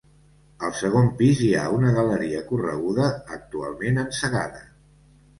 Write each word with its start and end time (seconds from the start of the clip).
Al 0.67 0.71
segon 0.77 1.09
pis, 1.17 1.41
hi 1.47 1.49
ha 1.59 1.65
una 1.75 1.91
galeria 1.97 2.41
correguda, 2.51 3.09
actualment 3.35 4.01
encegada. 4.05 4.63